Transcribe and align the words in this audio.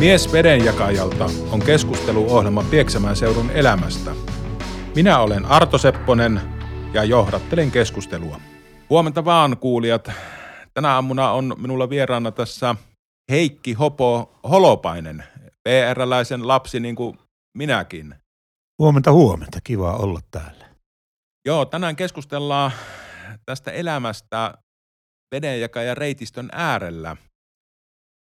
Mies 0.00 0.32
vedenjakajalta 0.32 1.24
on 1.50 1.60
keskusteluohjelma 1.60 2.64
Pieksämään 2.70 3.16
seudun 3.16 3.50
elämästä. 3.50 4.10
Minä 4.94 5.18
olen 5.18 5.44
Arto 5.44 5.78
Sepponen 5.78 6.40
ja 6.94 7.04
johdattelen 7.04 7.70
keskustelua. 7.70 8.40
Huomenta 8.90 9.24
vaan 9.24 9.56
kuulijat. 9.56 10.10
Tänä 10.74 10.94
aamuna 10.94 11.32
on 11.32 11.54
minulla 11.58 11.90
vieraana 11.90 12.32
tässä 12.32 12.74
Heikki 13.30 13.72
Hopo 13.72 14.38
Holopainen, 14.50 15.24
PR-läisen 15.68 16.48
lapsi 16.48 16.80
niin 16.80 16.96
kuin 16.96 17.18
minäkin. 17.58 18.14
Huomenta, 18.78 19.12
huomenta. 19.12 19.58
Kiva 19.64 19.96
olla 19.96 20.20
täällä. 20.30 20.64
Joo, 21.46 21.64
tänään 21.64 21.96
keskustellaan 21.96 22.72
tästä 23.46 23.70
elämästä 23.70 24.54
vedenjakajan 25.34 25.96
reitistön 25.96 26.48
äärellä. 26.52 27.16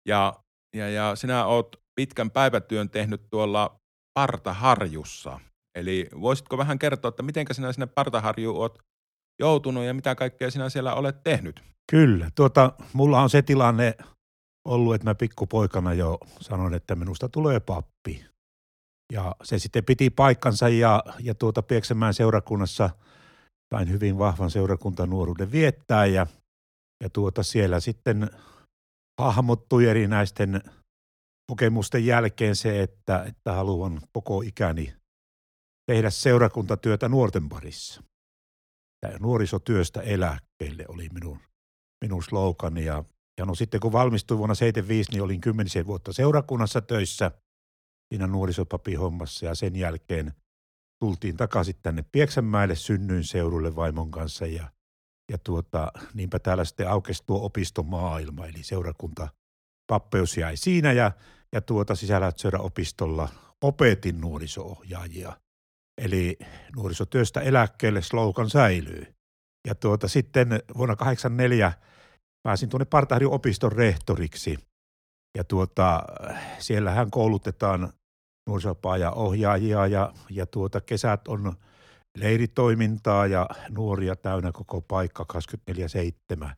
Ja, 0.09 0.35
ja, 0.77 0.89
ja 0.89 1.17
sinä 1.17 1.47
oot 1.47 1.77
pitkän 1.95 2.31
päivätyön 2.31 2.91
tehnyt 2.91 3.23
tuolla 3.31 3.77
Partaharjussa. 4.15 5.41
Eli 5.79 6.09
voisitko 6.21 6.59
vähän 6.59 6.79
kertoa, 6.79 7.09
että 7.09 7.23
miten 7.23 7.47
sinä 7.53 7.73
sinne 7.73 7.87
Partaharjuun 7.87 8.59
oot 8.61 8.79
joutunut 9.41 9.85
ja 9.85 9.95
mitä 9.95 10.15
kaikkea 10.15 10.51
sinä 10.51 10.69
siellä 10.69 10.95
olet 10.95 11.23
tehnyt? 11.25 11.63
Kyllä. 11.91 12.31
Tuota, 12.35 12.73
mulla 12.93 13.23
on 13.23 13.31
se 13.31 13.43
tilanne 13.43 13.95
ollut, 14.69 14.95
että 14.95 15.11
mä 15.11 15.15
pikkupoikana 15.15 15.95
jo 15.95 16.19
sanoin, 16.41 16.75
että 16.75 16.95
minusta 16.95 17.29
tulee 17.29 17.61
pappi. 17.61 18.25
Ja 19.13 19.37
se 19.43 19.59
sitten 19.59 19.85
piti 19.85 20.11
paikkansa 20.11 20.69
ja, 20.69 21.03
ja 21.19 21.35
tuota 21.35 21.63
Pieksämään 21.63 22.15
seurakunnassa 22.15 22.91
sain 23.75 23.91
hyvin 23.91 24.19
vahvan 24.19 24.51
seurakuntanuoruuden 24.51 25.53
viettää 25.53 26.07
ja, 26.07 26.27
ja 27.03 27.11
tuota 27.11 27.43
siellä 27.43 27.81
sitten 27.81 28.31
hahmottui 29.19 29.87
erinäisten 29.87 30.63
kokemusten 31.51 32.07
jälkeen 32.07 32.57
se, 32.57 32.83
että, 32.83 33.25
että 33.25 33.53
haluan 33.53 34.01
koko 34.13 34.43
ikäni 34.43 34.95
tehdä 35.87 36.11
seurakuntatyötä 36.11 37.09
nuorten 37.09 37.49
parissa. 37.49 38.03
Tämä 39.01 39.19
nuorisotyöstä 39.19 40.01
eläkkeelle 40.01 40.85
oli 40.89 41.09
minun, 41.09 41.39
minun 42.05 42.23
slogani 42.23 42.85
ja, 42.85 43.05
ja 43.39 43.45
no 43.45 43.55
sitten 43.55 43.81
kun 43.81 43.93
valmistuin 43.93 44.39
vuonna 44.39 44.55
1975, 44.55 45.11
niin 45.13 45.23
olin 45.23 45.41
kymmenisen 45.41 45.87
vuotta 45.87 46.13
seurakunnassa 46.13 46.81
töissä– 46.81 47.31
siinä 48.13 48.27
nuorisopapihommassa 48.27 49.47
ja 49.47 49.55
sen 49.55 49.77
jälkeen 49.77 50.33
tultiin 51.03 51.37
takaisin 51.37 51.75
tänne 51.83 52.05
Pieksämäelle 52.13 52.77
synnyin 52.77 53.25
seudulle 53.25 53.77
vaimon 53.77 54.11
kanssa 54.11 54.47
ja, 54.47 54.73
ja 55.31 55.39
tuota, 55.39 55.93
niinpä 56.15 56.39
täällä 56.39 56.65
sitten 56.65 56.91
aukesi 56.91 57.23
tuo 57.27 57.45
opistomaailma, 57.45 58.47
eli 58.47 58.63
seurakunta 58.63 59.29
pappeus 59.93 60.37
jäi 60.37 60.57
siinä 60.57 60.93
ja, 60.93 61.13
ja 61.53 61.61
tuota 61.61 61.95
opistolla 62.59 63.29
opetin 63.63 64.21
nuorisoohjaajia. 64.21 65.33
Eli 65.99 66.39
nuorisotyöstä 66.77 67.41
eläkkeelle 67.41 68.03
slogan 68.03 68.51
säilyy. 68.51 69.15
Ja 69.67 69.75
tuota, 69.75 70.09
sitten 70.09 70.49
vuonna 70.49 70.97
1984 70.97 71.73
pääsin 72.43 72.69
tuonne 72.69 72.85
Partahrin 72.85 73.29
opiston 73.29 73.73
rehtoriksi. 73.73 74.59
Ja 75.37 75.45
tuota, 75.45 76.03
siellähän 76.59 77.11
koulutetaan 77.11 77.93
nuorisopaaja-ohjaajia 78.49 79.87
ja, 79.87 80.13
ja 80.31 80.47
tuota, 80.47 80.81
kesät 80.81 81.29
on 81.29 81.57
leiritoimintaa 82.19 83.27
ja 83.27 83.49
nuoria 83.69 84.17
täynnä 84.17 84.53
koko 84.53 84.81
paikka 84.81 85.27
24-7 86.45 86.51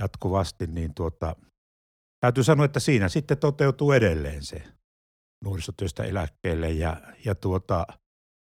jatkuvasti, 0.00 0.66
niin 0.66 0.94
tuota, 0.94 1.36
täytyy 2.20 2.44
sanoa, 2.44 2.64
että 2.64 2.80
siinä 2.80 3.08
sitten 3.08 3.38
toteutuu 3.38 3.92
edelleen 3.92 4.42
se 4.42 4.62
nuorisotyöstä 5.44 6.04
eläkkeelle 6.04 6.70
ja, 6.70 7.00
ja 7.24 7.34
tuota, 7.34 7.86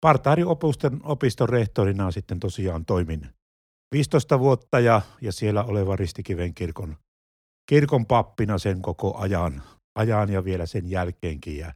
Partaarin 0.02 0.46
opiston, 0.46 1.00
opiston 1.04 1.50
rehtorina 1.50 2.12
sitten 2.12 2.40
tosiaan 2.40 2.86
toimin 2.86 3.30
15 3.96 4.40
vuotta 4.40 4.80
ja, 4.80 5.02
ja 5.22 5.32
siellä 5.32 5.64
oleva 5.64 5.96
Ristikiven 5.96 6.54
kirkon, 6.54 6.98
kirkon 7.70 8.06
pappina 8.06 8.58
sen 8.58 8.82
koko 8.82 9.18
ajan, 9.18 9.64
ajan 9.96 10.30
ja 10.30 10.44
vielä 10.44 10.66
sen 10.66 10.90
jälkeenkin. 10.90 11.58
Ja 11.58 11.74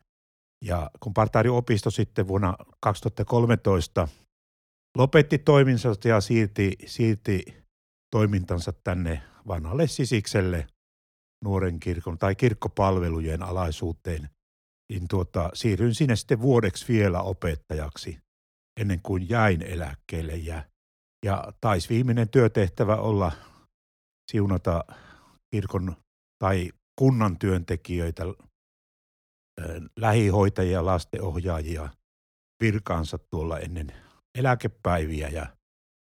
ja 0.65 0.91
kun 0.99 1.13
Partaari-opisto 1.13 1.91
sitten 1.91 2.27
vuonna 2.27 2.55
2013 2.79 4.07
lopetti 4.97 5.37
toimintansa 5.37 6.07
ja 6.09 6.21
siirti, 6.21 6.73
siirti 6.85 7.45
toimintansa 8.11 8.73
tänne 8.83 9.21
vanhalle 9.47 9.87
Sisikselle 9.87 10.67
nuoren 11.43 11.79
kirkon 11.79 12.17
tai 12.17 12.35
kirkkopalvelujen 12.35 13.43
alaisuuteen, 13.43 14.29
niin 14.91 15.07
tuota, 15.07 15.49
siirryin 15.53 15.95
sinne 15.95 16.15
sitten 16.15 16.41
vuodeksi 16.41 16.93
vielä 16.93 17.21
opettajaksi 17.21 18.17
ennen 18.79 19.01
kuin 19.03 19.29
jäin 19.29 19.61
eläkkeelle. 19.61 20.35
Ja, 20.35 20.63
ja 21.25 21.53
taisi 21.61 21.89
viimeinen 21.89 22.29
työtehtävä 22.29 22.95
olla 22.95 23.31
siunata 24.31 24.83
kirkon 25.55 25.95
tai 26.43 26.71
kunnan 26.99 27.39
työntekijöitä 27.39 28.23
lähihoitajia, 29.99 30.85
lastenohjaajia 30.85 31.89
virkaansa 32.63 33.17
tuolla 33.17 33.59
ennen 33.59 34.06
eläkepäiviä 34.37 35.27
ja, 35.27 35.45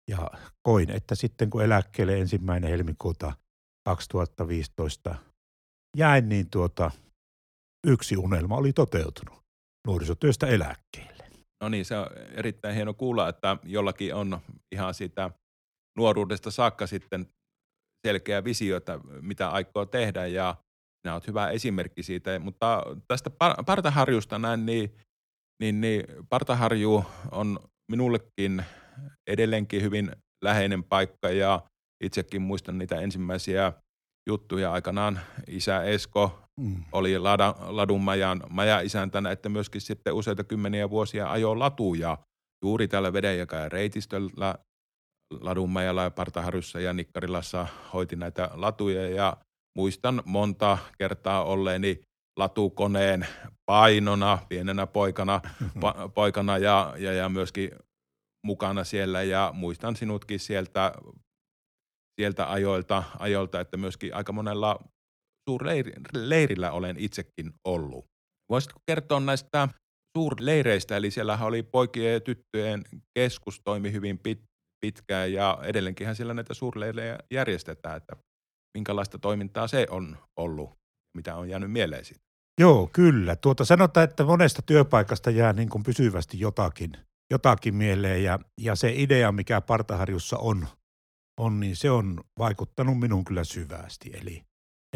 ja 0.09 0.31
koin, 0.61 0.89
että 0.89 1.15
sitten 1.15 1.49
kun 1.49 1.63
eläkkeelle 1.63 2.19
ensimmäinen 2.19 2.69
helmikuuta 2.69 3.33
2015 3.85 5.15
jäin, 5.97 6.29
niin 6.29 6.49
tuota, 6.49 6.91
yksi 7.87 8.17
unelma 8.17 8.55
oli 8.55 8.73
toteutunut 8.73 9.43
nuorisotyöstä 9.87 10.47
eläkkeelle. 10.47 11.23
No 11.63 11.69
niin, 11.69 11.85
se 11.85 11.97
on 11.97 12.07
erittäin 12.31 12.75
hieno 12.75 12.93
kuulla, 12.93 13.29
että 13.29 13.57
jollakin 13.63 14.15
on 14.15 14.39
ihan 14.71 14.93
sitä 14.93 15.31
nuoruudesta 15.97 16.51
saakka 16.51 16.87
sitten 16.87 17.27
selkeä 18.07 18.43
visio, 18.43 18.77
että 18.77 18.99
mitä 19.21 19.49
aikoo 19.49 19.85
tehdä 19.85 20.25
ja 20.25 20.55
sinä 21.01 21.13
olet 21.13 21.27
hyvä 21.27 21.49
esimerkki 21.49 22.03
siitä, 22.03 22.39
mutta 22.39 22.83
tästä 23.07 23.29
Partaharjusta 23.65 24.39
näin, 24.39 24.65
niin, 24.65 24.97
niin, 25.61 25.81
niin 25.81 26.05
Partaharju 26.29 27.05
on 27.31 27.59
minullekin 27.91 28.65
edelleenkin 29.27 29.81
hyvin 29.81 30.11
läheinen 30.43 30.83
paikka 30.83 31.29
ja 31.29 31.61
itsekin 32.03 32.41
muistan 32.41 32.77
niitä 32.77 32.99
ensimmäisiä 32.99 33.73
juttuja 34.29 34.71
aikanaan. 34.71 35.19
Isä 35.47 35.83
Esko 35.83 36.43
mm. 36.59 36.83
oli 36.91 37.19
Lada, 37.19 37.55
Ladunmajan 37.59 38.43
maja-isäntänä, 38.49 39.31
että 39.31 39.49
myöskin 39.49 39.81
sitten 39.81 40.13
useita 40.13 40.43
kymmeniä 40.43 40.89
vuosia 40.89 41.31
ajo 41.31 41.59
latuja 41.59 42.17
juuri 42.65 42.87
tällä 42.87 43.13
vedenjakajan 43.13 43.71
reitistöllä 43.71 44.55
Ladunmajalla 45.41 46.03
ja 46.03 46.11
Partaharjussa 46.11 46.79
ja 46.79 46.93
Nikkarilassa 46.93 47.67
hoiti 47.93 48.15
näitä 48.15 48.49
latuja 48.53 49.09
ja 49.09 49.37
muistan 49.77 50.23
monta 50.25 50.77
kertaa 50.97 51.43
olleeni 51.43 52.01
latukoneen 52.39 53.27
painona 53.65 54.39
pienenä 54.49 54.87
poikana, 54.87 55.41
pa, 55.81 56.09
poikana 56.15 56.57
ja, 56.57 56.93
ja, 56.97 57.13
ja 57.13 57.29
myöskin 57.29 57.71
mukana 58.45 58.83
siellä. 58.83 59.23
Ja 59.23 59.51
muistan 59.53 59.95
sinutkin 59.95 60.39
sieltä, 60.39 60.93
sieltä 62.21 62.51
ajoilta, 62.51 63.03
ajoilta, 63.19 63.59
että 63.59 63.77
myöskin 63.77 64.15
aika 64.15 64.31
monella 64.31 64.79
suurleirillä 65.49 66.71
olen 66.71 66.95
itsekin 66.99 67.53
ollut. 67.67 68.05
Voisitko 68.49 68.79
kertoa 68.85 69.19
näistä 69.19 69.69
suurleireistä, 70.17 70.97
eli 70.97 71.11
siellä 71.11 71.39
oli 71.41 71.63
poikien 71.63 72.13
ja 72.13 72.19
tyttöjen 72.19 72.83
keskus 73.19 73.61
toimi 73.63 73.91
hyvin 73.91 74.19
pit, 74.19 74.43
pitkään 74.85 75.33
ja 75.33 75.59
edelleenkinhän 75.63 76.15
siellä 76.15 76.33
näitä 76.33 76.53
suurleirejä 76.53 77.17
järjestetään, 77.31 77.97
että 77.97 78.15
minkälaista 78.77 79.19
toimintaa 79.19 79.67
se 79.67 79.87
on 79.89 80.17
ollut, 80.39 80.82
mitä 81.13 81.35
on 81.35 81.49
jäänyt 81.49 81.71
mieleen 81.71 82.05
siitä? 82.05 82.23
Joo, 82.59 82.89
kyllä. 82.93 83.35
Tuota 83.35 83.65
sanotaan, 83.65 84.03
että 84.03 84.23
monesta 84.23 84.61
työpaikasta 84.61 85.31
jää 85.31 85.53
niin 85.53 85.69
kuin 85.69 85.83
pysyvästi 85.83 86.39
jotakin, 86.39 86.97
jotakin 87.31 87.75
mieleen 87.75 88.23
ja, 88.23 88.39
ja 88.61 88.75
se 88.75 88.93
idea, 88.95 89.31
mikä 89.31 89.61
Partaharjussa 89.61 90.37
on, 90.37 90.67
on, 91.39 91.59
niin 91.59 91.75
se 91.75 91.91
on 91.91 92.23
vaikuttanut 92.39 92.99
minun 92.99 93.25
kyllä 93.25 93.43
syvästi. 93.43 94.11
Eli, 94.13 94.43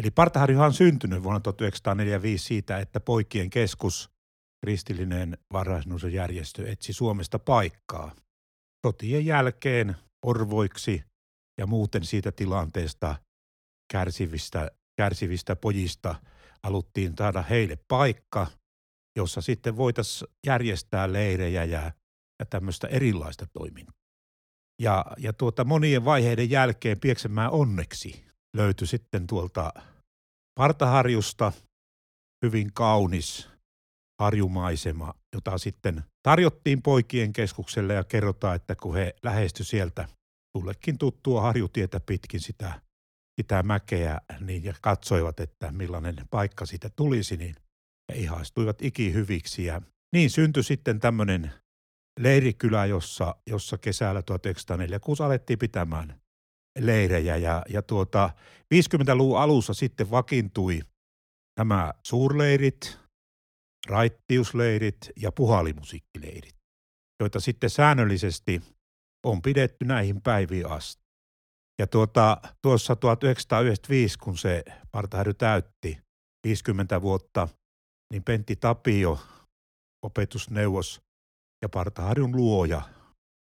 eli 0.02 0.10
Partaharjuhan 0.10 0.66
on 0.66 0.74
syntynyt 0.74 1.22
vuonna 1.22 1.40
1945 1.40 2.44
siitä, 2.44 2.78
että 2.78 3.00
poikien 3.00 3.50
keskus, 3.50 4.10
kristillinen 4.64 5.38
varhaisnuusojärjestö, 5.52 6.70
etsi 6.70 6.92
Suomesta 6.92 7.38
paikkaa. 7.38 8.14
Sotien 8.86 9.26
jälkeen 9.26 9.96
orvoiksi 10.26 11.04
ja 11.58 11.66
muuten 11.66 12.04
siitä 12.04 12.32
tilanteesta– 12.32 13.14
kärsivistä, 13.92 14.70
kärsivistä 14.98 15.56
pojista 15.56 16.14
haluttiin 16.64 17.14
saada 17.18 17.42
heille 17.42 17.78
paikka, 17.88 18.46
jossa 19.16 19.40
sitten 19.40 19.76
voitaisiin 19.76 20.30
järjestää 20.46 21.12
leirejä 21.12 21.64
ja, 21.64 21.92
ja 22.38 22.46
tämmöistä 22.50 22.88
erilaista 22.88 23.46
toimintaa. 23.52 23.94
Ja, 24.82 25.04
ja 25.18 25.32
tuota 25.32 25.64
monien 25.64 26.04
vaiheiden 26.04 26.50
jälkeen 26.50 27.00
Pieksämään 27.00 27.50
onneksi 27.50 28.24
löytyi 28.56 28.86
sitten 28.86 29.26
tuolta 29.26 29.72
Partaharjusta 30.60 31.52
hyvin 32.46 32.72
kaunis 32.72 33.48
harjumaisema, 34.20 35.14
jota 35.34 35.58
sitten 35.58 36.04
tarjottiin 36.22 36.82
poikien 36.82 37.32
keskukselle 37.32 37.94
ja 37.94 38.04
kerrotaan, 38.04 38.56
että 38.56 38.76
kun 38.76 38.94
he 38.94 39.14
lähesty 39.22 39.64
sieltä 39.64 40.08
tullekin 40.52 40.98
tuttua 40.98 41.40
harjutietä 41.40 42.00
pitkin 42.00 42.40
sitä, 42.40 42.80
sitä 43.38 43.62
mäkeä 43.62 44.20
niin, 44.40 44.64
ja 44.64 44.74
katsoivat, 44.80 45.40
että 45.40 45.72
millainen 45.72 46.16
paikka 46.30 46.66
siitä 46.66 46.90
tulisi, 46.96 47.36
niin 47.36 47.54
he 48.12 48.18
ihaistuivat 48.18 48.82
ikihyviksi 48.82 49.64
ja 49.64 49.82
niin 50.12 50.30
syntyi 50.30 50.62
sitten 50.62 51.00
tämmöinen 51.00 51.52
leirikylä, 52.20 52.86
jossa, 52.86 53.34
jossa 53.46 53.78
kesällä 53.78 54.22
1946 54.22 55.22
alettiin 55.22 55.58
pitämään 55.58 56.20
leirejä 56.78 57.36
ja, 57.36 57.62
ja 57.68 57.82
tuota, 57.82 58.30
50-luvun 58.74 59.40
alussa 59.40 59.74
sitten 59.74 60.10
vakiintui 60.10 60.80
nämä 61.58 61.94
suurleirit, 62.06 62.98
raittiusleirit 63.88 65.10
ja 65.16 65.32
puhalimusiikkileirit, 65.32 66.56
joita 67.20 67.40
sitten 67.40 67.70
säännöllisesti 67.70 68.62
on 69.26 69.42
pidetty 69.42 69.84
näihin 69.84 70.22
päiviin 70.22 70.66
asti. 70.66 71.07
Ja 71.80 71.86
tuota, 71.86 72.40
tuossa 72.62 72.96
1995, 72.96 74.18
kun 74.18 74.38
se 74.38 74.64
Partahäry 74.92 75.34
täytti 75.34 75.98
50 76.46 77.02
vuotta, 77.02 77.48
niin 78.12 78.24
Pentti 78.24 78.56
Tapio, 78.56 79.18
opetusneuvos 80.04 81.00
ja 81.62 81.68
Partaharjun 81.68 82.36
luoja, 82.36 82.82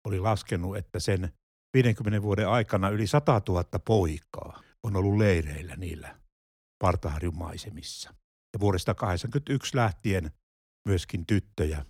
oli 0.08 0.20
laskenut, 0.20 0.78
että 0.78 1.00
sen 1.00 1.34
50 1.74 2.22
vuoden 2.22 2.48
aikana 2.48 2.90
yli 2.90 3.08
100 3.08 3.42
000 3.48 3.64
poikaa 3.86 4.62
on 4.84 4.96
ollut 4.96 5.18
leireillä 5.18 5.76
niillä 5.76 6.20
Partaharjun 6.84 7.38
maisemissa. 7.38 8.10
Ja 8.54 8.60
vuodesta 8.60 8.94
1981 8.94 9.78
lähtien 9.78 10.32
myöskin 10.88 11.26
tyttöjä. 11.26 11.86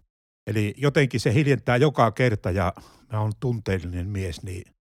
Eli 0.48 0.74
jotenkin 0.78 1.20
se 1.20 1.34
hiljentää 1.34 1.78
joka 1.78 2.12
kerta 2.12 2.52
ja 2.52 2.74
mä 3.12 3.20
oon 3.20 3.32
tunteellinen 3.40 4.08
mies, 4.08 4.44
niin 4.44 4.74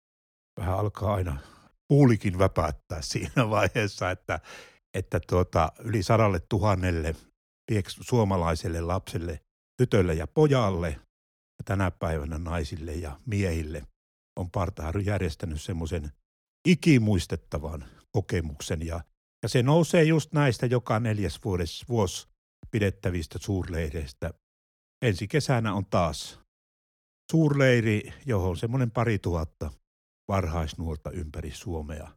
vähän 0.61 0.79
alkaa 0.79 1.15
aina 1.15 1.39
puulikin 1.89 2.39
väpättää 2.39 3.03
siinä 3.03 3.51
vaiheessa, 3.51 4.11
että, 4.11 4.41
että 4.95 5.21
tuota, 5.21 5.73
yli 5.85 6.03
sadalle 6.03 6.41
tuhannelle 6.49 7.17
suomalaiselle 8.01 8.81
lapselle, 8.81 9.41
tytölle 9.77 10.15
ja 10.15 10.27
pojalle 10.27 10.89
ja 11.59 11.65
tänä 11.65 11.91
päivänä 11.91 12.39
naisille 12.39 12.95
ja 12.95 13.21
miehille 13.27 13.83
on 14.37 14.51
Partahary 14.51 15.01
järjestänyt 15.01 15.62
semmoisen 15.62 16.12
ikimuistettavan 16.69 17.85
kokemuksen 18.12 18.87
ja, 18.87 19.01
ja 19.43 19.49
se 19.49 19.62
nousee 19.62 20.05
just 20.05 20.33
näistä 20.33 20.67
joka 20.67 21.01
neljäs 21.01 21.41
vuodes, 21.45 21.85
vuosi 21.89 22.29
pidettävistä 22.71 23.39
suurleireistä. 23.39 24.35
Ensi 25.03 25.29
kesänä 25.29 25.75
on 25.75 25.87
taas 25.87 26.41
suurleiri, 27.31 28.12
johon 28.27 28.57
semmoinen 28.57 28.91
pari 28.91 29.19
tuhatta 29.19 29.71
varhaisnuorta 30.31 31.11
ympäri 31.11 31.50
Suomea 31.50 32.09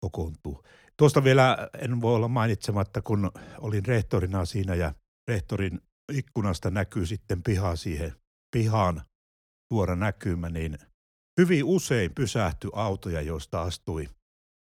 kokoontuu. 0.00 0.64
Tuosta 0.96 1.24
vielä 1.24 1.68
en 1.78 2.00
voi 2.00 2.14
olla 2.14 2.28
mainitsematta, 2.28 3.02
kun 3.02 3.30
olin 3.58 3.86
rehtorina 3.86 4.44
siinä 4.44 4.74
ja 4.74 4.94
rehtorin 5.28 5.80
ikkunasta 6.12 6.70
näkyy 6.70 7.06
sitten 7.06 7.42
piha 7.42 7.76
siihen 7.76 8.12
pihaan 8.56 9.02
suora 9.72 9.96
näkymä, 9.96 10.48
niin 10.48 10.78
hyvin 11.40 11.64
usein 11.64 12.14
pysähtyi 12.14 12.70
autoja, 12.74 13.20
joista 13.20 13.62
astui 13.62 14.08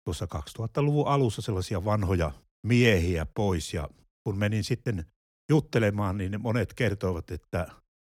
tuossa 0.04 0.26
2000-luvun 0.34 1.08
alussa 1.08 1.42
sellaisia 1.42 1.84
vanhoja 1.84 2.32
miehiä 2.66 3.26
pois 3.34 3.75
ja 3.75 3.88
kun 4.25 4.38
menin 4.38 4.64
sitten 4.64 5.04
juttelemaan, 5.50 6.16
niin 6.19 6.40
monet 6.40 6.75
kertoivat, 6.75 7.31
että 7.31 7.66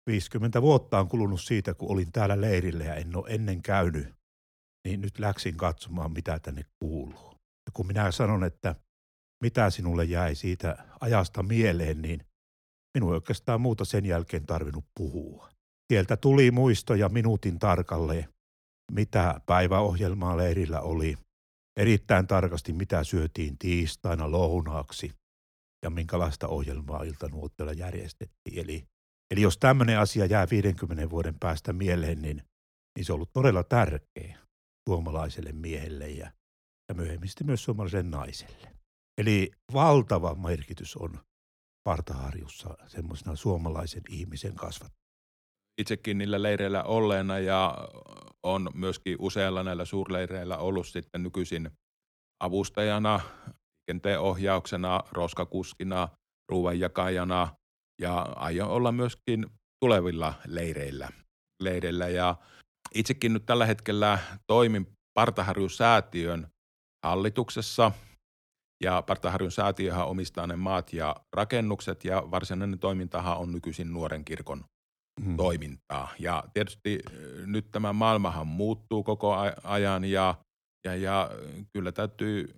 50 0.07 0.63
vuotta 0.63 1.01
on 1.01 1.09
kulunut 1.09 1.41
siitä, 1.41 1.75
kun 1.75 1.91
olin 1.91 2.13
täällä 2.13 2.41
leirillä 2.41 2.85
ja 2.85 2.95
en 2.95 3.17
ole 3.17 3.29
ennen 3.29 3.63
käynyt, 3.63 4.16
niin 4.87 5.01
nyt 5.01 5.19
läksin 5.19 5.57
katsomaan, 5.57 6.13
mitä 6.13 6.39
tänne 6.39 6.63
kuuluu. 6.79 7.31
Ja 7.67 7.73
kun 7.73 7.87
minä 7.87 8.13
sanon, 8.13 8.45
että 8.45 8.75
mitä 9.43 9.71
sinulle 9.71 10.05
jäi 10.05 10.35
siitä 10.35 10.85
ajasta 11.01 11.43
mieleen, 11.43 12.03
niin 12.03 12.27
minun 12.95 13.13
ei 13.13 13.15
oikeastaan 13.15 13.61
muuta 13.61 13.85
sen 13.85 14.07
jälkeen 14.07 14.47
tarvinnut 14.47 14.85
puhua. 14.99 15.51
Sieltä 15.93 16.17
tuli 16.17 16.51
muistoja 16.51 17.09
minuutin 17.09 17.59
tarkalleen, 17.59 18.29
mitä 18.93 19.41
päiväohjelmaa 19.47 20.37
leirillä 20.37 20.81
oli, 20.81 21.19
erittäin 21.77 22.27
tarkasti 22.27 22.73
mitä 22.73 23.05
syötiin 23.05 23.59
tiistaina 23.59 24.31
lounaaksi 24.31 25.13
ja 25.85 25.91
minkälaista 25.91 26.49
ohjelmaa 26.49 27.03
iltanuotteella 27.03 27.73
järjestettiin. 27.73 28.59
Eli, 28.59 28.85
eli 29.31 29.43
jos 29.43 29.59
tämmöinen 29.59 29.99
asia 29.99 30.27
jää 30.27 30.47
50 30.51 31.11
vuoden 31.11 31.35
päästä 31.41 31.73
mieleen, 31.73 32.23
niin, 32.23 32.43
niin 32.97 33.05
se 33.05 33.13
on 33.13 33.15
ollut 33.15 33.33
todella 33.33 33.63
tärkeä 33.63 34.46
suomalaiselle 34.89 35.53
miehelle 35.53 36.09
ja, 36.09 36.33
ja 36.89 36.95
myöhemmin 36.95 37.31
myös 37.45 37.65
suomalaiselle 37.65 38.11
naiselle. 38.11 38.77
Eli 39.19 39.51
valtava 39.73 40.35
merkitys 40.35 40.97
on 40.97 41.19
Partaharjussa 41.85 42.77
semmoisena 42.87 43.37
suomalaisen 43.37 44.03
ihmisen 44.09 44.55
kasvat. 44.55 44.93
Itsekin 45.81 46.19
niillä 46.19 46.43
leireillä 46.43 46.83
olleena 46.83 47.39
ja 47.39 47.89
on 48.43 48.71
myöskin 48.75 49.17
useilla 49.19 49.63
näillä 49.63 49.85
suurleireillä 49.85 50.59
ollut 50.59 50.87
sitten 50.87 51.23
nykyisin 51.23 51.71
avustajana, 52.41 53.21
liikenteen 53.77 54.21
ohjauksena, 54.21 55.01
roskakuskina, 55.13 56.09
ruoanjakajana 56.49 57.57
ja 58.01 58.21
aion 58.21 58.69
olla 58.69 58.93
myöskin 58.93 59.47
tulevilla 59.81 60.35
leireillä. 60.47 61.09
leireillä. 61.63 62.09
Ja 62.09 62.37
itsekin 62.95 63.33
nyt 63.33 63.47
tällä 63.47 63.67
hetkellä 63.67 64.19
toimin 64.47 64.87
Partaharjun 65.15 65.71
säätiön 65.71 66.47
hallituksessa 67.07 67.93
ja 68.85 69.03
Partaharjun 69.03 69.53
säätiöhän 69.53 70.07
omistaa 70.07 70.47
ne 70.47 70.57
maat 70.57 70.93
ja 70.93 71.17
rakennukset 71.37 72.05
ja 72.05 72.31
varsinainen 72.31 72.79
toimintahan 72.79 73.39
on 73.39 73.53
nykyisin 73.53 73.93
nuoren 73.93 74.25
kirkon 74.25 74.65
hmm. 75.25 75.37
toimintaa. 75.37 76.09
Ja 76.19 76.45
tietysti 76.55 76.99
nyt 77.47 77.71
tämä 77.73 77.93
maailmahan 77.93 78.47
muuttuu 78.47 79.03
koko 79.03 79.37
ajan 79.63 80.05
ja, 80.05 80.35
ja, 80.87 80.97
ja 80.97 81.31
kyllä 81.73 81.93
täytyy 81.93 82.55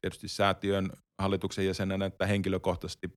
tietysti 0.00 0.28
säätiön 0.28 0.92
hallituksen 1.22 1.66
jäsenenä, 1.66 2.06
että 2.06 2.26
henkilökohtaisesti 2.26 3.08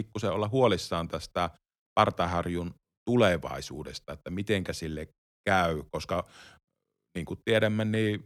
pikkusen 0.00 0.32
olla 0.32 0.48
huolissaan 0.48 1.08
tästä 1.08 1.50
Partaharjun 1.94 2.74
tulevaisuudesta, 3.10 4.12
että 4.12 4.30
mitenkä 4.30 4.72
sille 4.72 5.08
käy, 5.44 5.82
koska 5.90 6.24
niin 7.14 7.26
kuin 7.26 7.40
tiedämme, 7.44 7.84
niin 7.84 8.24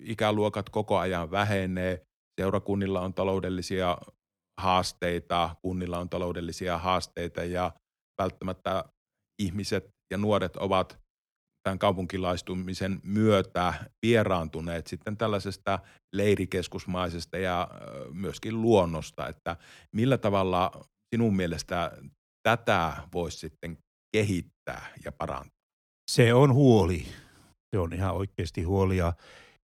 ikäluokat 0.00 0.70
koko 0.70 0.98
ajan 0.98 1.30
vähenee, 1.30 2.06
seurakunnilla 2.40 3.00
on 3.00 3.14
taloudellisia 3.14 3.98
haasteita, 4.60 5.56
kunnilla 5.62 5.98
on 5.98 6.08
taloudellisia 6.08 6.78
haasteita 6.78 7.44
ja 7.44 7.72
välttämättä 8.22 8.84
ihmiset 9.42 9.88
ja 10.10 10.18
nuoret 10.18 10.56
ovat 10.56 10.98
tämän 11.62 11.78
kaupunkilaistumisen 11.78 13.00
myötä 13.02 13.74
vieraantuneet 14.06 14.86
sitten 14.86 15.16
tällaisesta 15.16 15.78
leirikeskusmaisesta 16.14 17.38
ja 17.38 17.68
myöskin 18.12 18.62
luonnosta, 18.62 19.28
että 19.28 19.56
millä 19.94 20.18
tavalla 20.18 20.70
sinun 21.14 21.36
mielestä 21.36 21.92
tätä 22.42 22.96
voisi 23.12 23.38
sitten 23.38 23.78
kehittää 24.16 24.86
ja 25.04 25.12
parantaa? 25.12 25.55
Se 26.10 26.34
on 26.34 26.54
huoli. 26.54 27.06
Se 27.70 27.78
on 27.78 27.92
ihan 27.92 28.14
oikeasti 28.14 28.62
huoli 28.62 28.96
ja, 28.96 29.12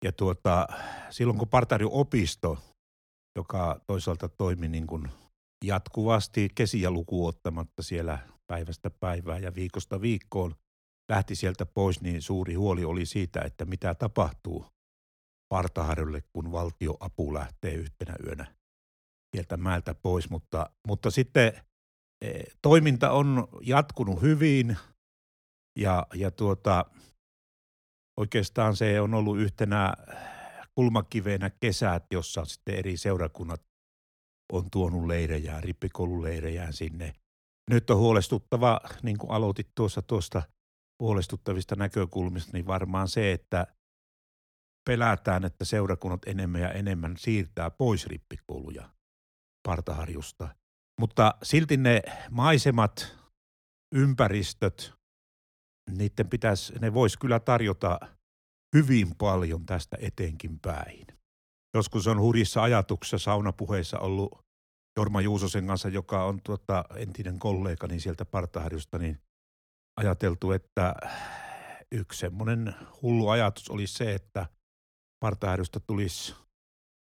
ja 0.04 0.12
tuota, 0.12 0.68
silloin 1.10 1.40
kun 1.40 1.48
Partari 1.48 1.86
opisto, 1.90 2.58
joka 3.36 3.82
toisaalta 3.88 4.30
toimi 4.30 4.68
niin 4.68 4.88
kuin 4.88 5.10
jatkuvasti 5.64 6.50
kesiä 6.56 6.92
lukuottamatta 6.92 7.84
siellä 7.84 8.20
päivästä 8.48 8.90
päivää 8.90 9.38
ja 9.38 9.56
viikosta 9.56 10.02
viikkoon– 10.02 10.56
lähti 11.10 11.36
sieltä 11.36 11.66
pois, 11.66 12.02
niin 12.02 12.22
suuri 12.22 12.54
huoli 12.54 12.86
oli 12.86 13.06
siitä, 13.06 13.42
että 13.42 13.66
mitä 13.66 13.96
tapahtuu 13.96 14.66
Partaharjulle, 15.50 16.24
kun 16.34 16.52
valtioapu 16.52 17.34
lähtee 17.34 17.74
yhtenä 17.74 18.16
yönä 18.26 18.56
sieltä 19.36 19.58
määltä 19.58 19.94
pois. 19.94 20.30
Mutta, 20.30 20.70
mutta 20.88 21.12
sitten 21.12 21.54
e, 22.22 22.44
toiminta 22.62 23.12
on 23.12 23.48
jatkunut 23.62 24.22
hyvin 24.22 24.78
ja, 25.80 26.08
ja 26.14 26.32
tuota, 26.32 26.86
oikeastaan 28.20 28.76
se 28.76 29.02
on 29.02 29.14
ollut 29.14 29.40
yhtenä 29.40 29.94
kulmakiveenä 30.76 31.50
kesät, 31.50 32.06
jossa 32.12 32.46
sitten 32.46 32.76
eri 32.76 32.98
seurakunnat 32.98 33.62
on 34.54 34.72
tuonut 34.72 35.06
leirejään, 35.06 35.64
rippikoululeirejään 35.64 36.74
sinne. 36.74 37.14
Nyt 37.70 37.90
on 37.90 37.98
huolestuttava, 37.98 38.82
niin 39.04 39.18
kuin 39.18 39.32
aloitit 39.32 39.70
tuossa 39.76 40.02
tuosta 40.02 40.42
huolestuttavista 41.00 41.76
näkökulmista, 41.76 42.52
niin 42.54 42.68
varmaan 42.68 43.08
se, 43.08 43.32
että 43.32 43.68
pelätään, 44.90 45.46
että 45.46 45.66
seurakunnat 45.66 46.22
enemmän 46.26 46.62
ja 46.62 46.72
enemmän 46.72 47.18
siirtää 47.18 47.70
pois 47.70 48.08
rippikouluja 48.08 48.90
Partaharjusta. 49.68 50.56
Mutta 51.00 51.36
silti 51.44 51.78
ne 51.78 52.02
maisemat, 52.30 53.18
ympäristöt, 53.96 54.99
niiden 55.98 56.30
pitäisi, 56.30 56.74
ne 56.80 56.94
vois 56.94 57.18
kyllä 57.18 57.40
tarjota 57.40 58.00
hyvin 58.76 59.16
paljon 59.18 59.66
tästä 59.66 59.98
eteenkin 60.02 60.60
päin. 60.60 61.08
Joskus 61.74 62.08
on 62.08 62.20
hurjissa 62.20 62.64
ajatuksissa 62.64 63.18
saunapuheissa 63.18 64.00
ollut 64.00 64.46
Jorma 64.98 65.22
Juusosen 65.22 65.68
kanssa, 65.68 65.90
joka 65.90 66.24
on 66.24 66.40
tuota, 66.44 66.86
entinen 66.96 67.40
kollegani 67.40 68.00
sieltä 68.00 68.26
Partaharjusta, 68.26 68.98
niin 68.98 69.20
ajateltu, 69.98 70.52
että 70.52 70.96
yksi 71.92 72.20
semmoinen 72.20 72.76
hullu 73.02 73.30
ajatus 73.30 73.70
oli 73.70 73.88
se, 73.88 74.14
että 74.16 74.46
Partaharjusta 75.20 75.80
tulisi 75.80 76.36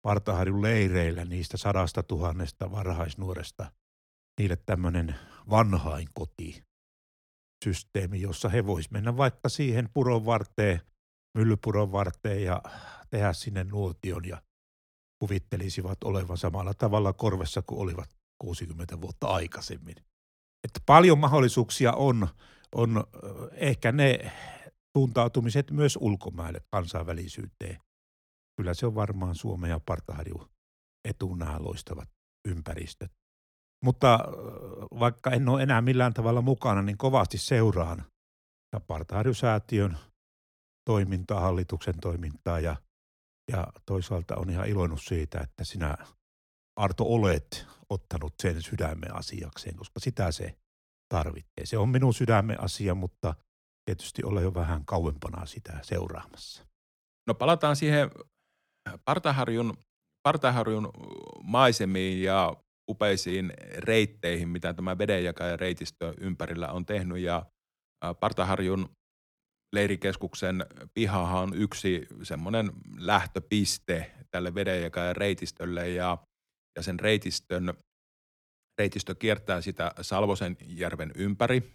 Partaharjun 0.03 0.63
leireillä 0.63 1.25
niistä 1.25 1.57
sadasta 1.57 2.03
tuhannesta 2.03 2.71
varhaisnuoresta 2.71 3.73
niille 4.41 4.57
tämmöinen 4.57 5.15
vanhainkoti 5.51 6.66
systeemi, 7.65 8.21
jossa 8.21 8.49
he 8.49 8.67
vois 8.67 8.91
mennä 8.91 9.17
vaikka 9.17 9.49
siihen 9.49 9.89
puron 9.95 10.27
varteen, 10.27 10.81
myllypuron 11.39 11.93
varteen 11.93 12.45
ja 12.45 12.63
tehdä 13.11 13.33
sinne 13.33 13.65
nuotion 13.65 14.25
ja 14.25 14.43
kuvittelisivat 15.19 16.05
olevan 16.05 16.39
samalla 16.39 16.75
tavalla 16.75 17.13
korvessa 17.13 17.63
kuin 17.63 17.81
olivat 17.81 18.17
60 18.39 19.01
vuotta 19.01 19.27
aikaisemmin. 19.27 19.97
Että 20.65 20.81
paljon 20.87 21.19
mahdollisuuksia 21.19 21.93
on, 21.93 22.29
on 22.75 23.05
ehkä 23.53 23.93
ne 23.93 24.33
suuntautumiset 24.97 25.71
myös 25.71 25.99
ulkomaille 26.01 26.61
kansainvälisyyteen. 26.71 27.81
Kyllä 28.57 28.75
se 28.75 28.87
on 28.87 28.95
varmaan 28.95 29.35
Suomen 29.35 29.71
ja 29.71 29.81
Partaharju 29.87 30.49
nämä 31.37 31.57
loistavat 31.59 32.09
ympäristöt. 32.49 33.13
Mutta 33.87 34.19
vaikka 34.99 35.31
en 35.31 35.49
ole 35.49 35.63
enää 35.63 35.81
millään 35.81 36.15
tavalla 36.15 36.43
mukana, 36.43 36.83
niin 36.83 36.99
kovasti 36.99 37.39
seuraan 37.39 38.05
Partaharju-säätiön 38.87 39.99
toimintaa, 40.85 41.41
hallituksen 41.41 41.95
toimintaa 42.01 42.61
ja, 42.61 42.77
ja 43.53 43.67
toisaalta 43.87 44.37
on 44.37 44.51
ihan 44.51 44.69
iloinut 44.69 45.03
siitä, 45.03 45.41
että 45.41 45.65
sinä 45.65 45.97
Arto 46.77 47.05
olet 47.05 47.67
ottanut 47.91 48.35
sen 48.43 48.63
sydämen 48.63 49.15
asiakseen, 49.15 49.77
koska 49.77 50.01
sitä 50.01 50.33
se 50.33 50.57
tarvitsee. 51.15 51.67
Se 51.67 51.79
on 51.79 51.89
minun 51.89 52.15
sydämen 52.15 52.61
asia, 52.61 52.95
mutta 52.95 53.35
tietysti 53.85 54.25
olla 54.25 54.41
jo 54.41 54.55
vähän 54.55 54.85
kauempana 54.85 55.47
sitä 55.47 55.79
seuraamassa. 55.83 56.67
No 57.29 57.35
palataan 57.35 57.77
siihen 57.77 58.11
Partaharjun, 59.05 59.77
Partaharjun 60.23 60.91
maisemiin 61.43 62.23
ja 62.23 62.57
upeisiin 62.91 63.53
reitteihin, 63.79 64.49
mitä 64.49 64.75
tämä 64.75 64.99
vedenjakaja 64.99 65.57
reitistö 65.57 66.15
ympärillä 66.21 66.69
on 66.73 66.87
tehnyt. 66.87 67.19
Ja 67.19 67.47
Partaharjun 68.21 68.89
leirikeskuksen 69.75 70.67
pihahan 70.95 71.43
on 71.43 71.55
yksi 71.55 72.07
semmoinen 72.23 72.71
lähtöpiste 72.99 74.13
tälle 74.31 74.55
vedenjakajan 74.55 75.17
reitistölle 75.17 75.89
ja, 75.91 76.19
ja 76.77 76.83
sen 76.83 77.01
reitistön, 77.01 77.75
reitistö 78.81 79.15
kiertää 79.15 79.61
sitä 79.61 79.93
Salvosen 80.01 80.57
järven 80.67 81.13
ympäri. 81.15 81.73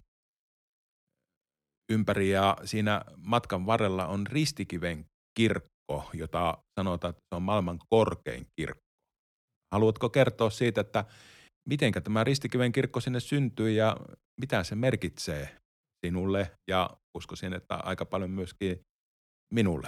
ympäri 1.92 2.30
ja 2.30 2.58
siinä 2.66 3.02
matkan 3.18 3.66
varrella 3.66 4.08
on 4.08 4.28
Ristikiven 4.28 5.06
kirkko, 5.38 6.10
jota 6.14 6.58
sanotaan, 6.80 7.10
että 7.10 7.22
se 7.30 7.36
on 7.36 7.44
maailman 7.44 7.80
korkein 7.90 8.48
kirkko. 8.56 8.91
Haluatko 9.72 10.10
kertoa 10.10 10.50
siitä, 10.50 10.82
että 10.82 11.06
miten 11.70 11.92
tämä 12.04 12.24
Ristikiven 12.24 12.72
kirkko 12.72 13.00
sinne 13.00 13.20
syntyi 13.20 13.76
ja 13.76 13.98
mitä 14.42 14.64
se 14.64 14.76
merkitsee 14.76 15.58
sinulle 16.06 16.52
ja 16.68 16.90
uskoisin, 17.18 17.54
että 17.54 17.76
aika 17.76 18.06
paljon 18.06 18.32
myöskin 18.32 18.80
minulle? 19.54 19.88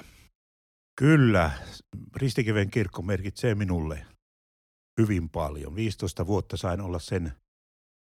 Kyllä, 1.00 1.52
Ristikiven 2.16 2.70
kirkko 2.70 3.02
merkitsee 3.02 3.56
minulle 3.56 4.06
hyvin 5.02 5.30
paljon. 5.30 5.76
15 5.76 6.28
vuotta 6.28 6.58
sain 6.58 6.82
olla 6.82 7.00
sen, 7.00 7.32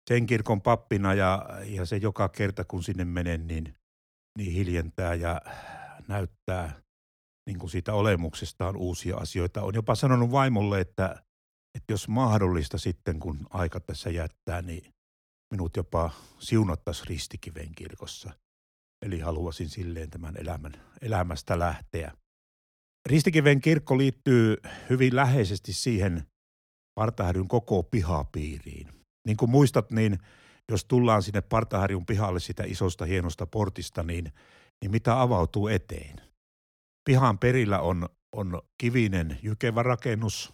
sen 0.09 0.25
kirkon 0.25 0.61
pappina 0.61 1.13
ja, 1.13 1.45
ja 1.65 1.85
se 1.85 1.97
joka 1.97 2.29
kerta 2.29 2.63
kun 2.63 2.83
sinne 2.83 3.05
menen, 3.05 3.47
niin, 3.47 3.75
niin 4.37 4.53
hiljentää 4.53 5.13
ja 5.13 5.41
näyttää 6.07 6.81
niin 7.47 7.59
kuin 7.59 7.69
siitä 7.69 7.93
olemuksestaan 7.93 8.77
uusia 8.77 9.17
asioita. 9.17 9.61
On 9.61 9.75
jopa 9.75 9.95
sanonut 9.95 10.31
vaimolle, 10.31 10.79
että 10.79 11.23
että 11.75 11.93
jos 11.93 12.07
mahdollista 12.07 12.77
sitten, 12.77 13.19
kun 13.19 13.47
aika 13.49 13.79
tässä 13.79 14.09
jättää, 14.09 14.61
niin 14.61 14.93
minut 15.53 15.77
jopa 15.77 16.11
siunattaisi 16.39 17.03
ristikiven 17.05 17.75
kirkossa. 17.75 18.33
Eli 19.05 19.19
haluaisin 19.19 19.69
silleen 19.69 20.09
tämän 20.09 20.37
elämän, 20.37 20.73
elämästä 21.01 21.59
lähteä. 21.59 22.11
Ristikiven 23.09 23.61
kirkko 23.61 23.97
liittyy 23.97 24.57
hyvin 24.89 25.15
läheisesti 25.15 25.73
siihen 25.73 26.23
Partahärjyn 26.95 27.47
koko 27.47 27.83
pihapiiriin. 27.83 28.87
Niin 29.27 29.37
kuin 29.37 29.51
muistat, 29.51 29.91
niin 29.91 30.19
jos 30.71 30.85
tullaan 30.85 31.23
sinne 31.23 31.41
Partahärjyn 31.41 32.05
pihalle 32.05 32.39
sitä 32.39 32.63
isosta 32.63 33.05
hienosta 33.05 33.47
portista, 33.47 34.03
niin, 34.03 34.33
niin 34.81 34.91
mitä 34.91 35.21
avautuu 35.21 35.67
eteen? 35.67 36.21
Pihan 37.09 37.39
perillä 37.39 37.79
on, 37.79 38.09
on 38.35 38.61
kivinen 38.81 39.39
jykevä 39.43 39.83
rakennus, 39.83 40.53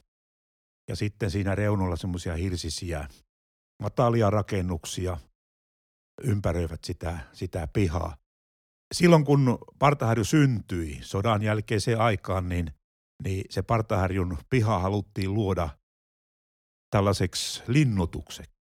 ja 0.89 0.95
sitten 0.95 1.31
siinä 1.31 1.55
reunolla 1.55 1.95
semmoisia 1.95 2.35
hirsisiä 2.35 3.07
matalia 3.81 4.29
rakennuksia 4.29 5.17
ympäröivät 6.23 6.79
sitä, 6.83 7.19
sitä 7.33 7.67
pihaa. 7.73 8.17
Silloin 8.93 9.25
kun 9.25 9.57
Partaharju 9.79 10.23
syntyi 10.23 10.99
sodan 11.01 11.41
jälkeiseen 11.41 11.99
aikaan, 11.99 12.49
niin, 12.49 12.73
niin 13.23 13.45
se 13.49 13.61
Partaharjun 13.61 14.37
piha 14.49 14.79
haluttiin 14.79 15.33
luoda 15.33 15.69
tällaiseksi 16.95 17.63
linnoitukseksi. 17.67 18.59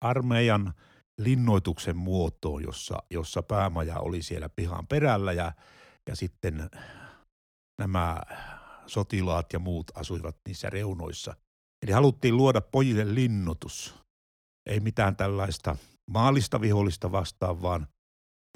Armeijan 0.00 0.74
linnoituksen 1.18 1.96
muotoon, 1.96 2.62
jossa, 2.62 3.02
jossa 3.10 3.42
päämaja 3.42 3.98
oli 3.98 4.22
siellä 4.22 4.48
pihan 4.48 4.86
perällä 4.86 5.32
ja, 5.32 5.52
ja 6.08 6.16
sitten 6.16 6.70
nämä 7.78 8.20
sotilaat 8.86 9.52
ja 9.52 9.58
muut 9.58 9.90
asuivat 9.94 10.36
niissä 10.46 10.70
reunoissa– 10.70 11.34
Eli 11.82 11.92
haluttiin 11.92 12.36
luoda 12.36 12.60
pojille 12.60 13.14
linnoitus. 13.14 13.94
Ei 14.66 14.80
mitään 14.80 15.16
tällaista 15.16 15.76
maalista 16.10 16.60
vihollista 16.60 17.12
vastaan, 17.12 17.62
vaan 17.62 17.86